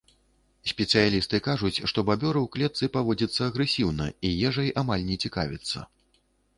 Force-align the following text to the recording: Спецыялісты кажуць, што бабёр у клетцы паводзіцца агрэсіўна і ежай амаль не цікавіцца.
Спецыялісты 0.71 1.39
кажуць, 1.49 1.83
што 1.91 1.99
бабёр 2.09 2.41
у 2.43 2.43
клетцы 2.57 2.91
паводзіцца 2.97 3.41
агрэсіўна 3.51 4.11
і 4.27 4.35
ежай 4.53 4.77
амаль 4.87 5.09
не 5.15 5.23
цікавіцца. 5.27 5.91